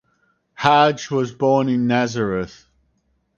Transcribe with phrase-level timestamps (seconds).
[0.55, 2.65] Haj was born in Nazareth.